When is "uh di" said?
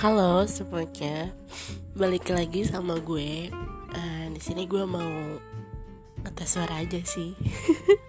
3.92-4.40